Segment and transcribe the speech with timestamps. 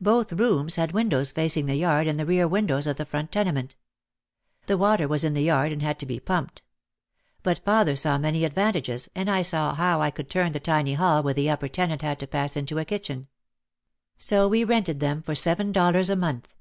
[0.00, 3.32] Both rooms had windows facing the yard and the rear win dows of the front
[3.32, 3.74] tenement.
[4.66, 6.62] The water was in the yard and had to be pumped.
[7.42, 10.94] But father saw many advantages and I too saw how I could turn the tiny
[10.94, 13.26] hall where the upper tenant had to pass into a kitchen.
[14.16, 16.54] So we rented them for seven dollars a month.